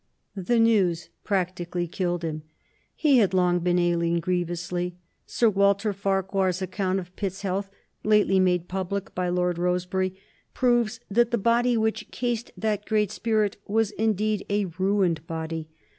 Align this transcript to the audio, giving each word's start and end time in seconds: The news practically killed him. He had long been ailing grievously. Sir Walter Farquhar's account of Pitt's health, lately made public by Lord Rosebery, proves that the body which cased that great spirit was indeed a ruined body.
The 0.35 0.57
news 0.57 1.09
practically 1.23 1.85
killed 1.87 2.23
him. 2.23 2.41
He 2.95 3.19
had 3.19 3.35
long 3.35 3.59
been 3.59 3.77
ailing 3.77 4.19
grievously. 4.19 4.95
Sir 5.27 5.47
Walter 5.47 5.93
Farquhar's 5.93 6.59
account 6.59 6.99
of 6.99 7.15
Pitt's 7.15 7.43
health, 7.43 7.69
lately 8.03 8.39
made 8.39 8.67
public 8.67 9.13
by 9.13 9.29
Lord 9.29 9.59
Rosebery, 9.59 10.15
proves 10.55 11.01
that 11.11 11.29
the 11.29 11.37
body 11.37 11.77
which 11.77 12.09
cased 12.09 12.51
that 12.57 12.85
great 12.87 13.11
spirit 13.11 13.57
was 13.67 13.91
indeed 13.91 14.43
a 14.49 14.65
ruined 14.65 15.27
body. 15.27 15.67